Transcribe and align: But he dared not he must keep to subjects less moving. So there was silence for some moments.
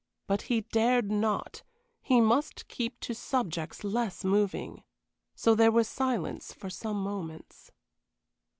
But 0.25 0.41
he 0.41 0.61
dared 0.61 1.11
not 1.11 1.61
he 2.01 2.19
must 2.21 2.67
keep 2.67 2.99
to 3.01 3.13
subjects 3.13 3.83
less 3.83 4.23
moving. 4.23 4.81
So 5.35 5.53
there 5.53 5.69
was 5.71 5.87
silence 5.87 6.53
for 6.53 6.71
some 6.71 6.99
moments. 7.03 7.71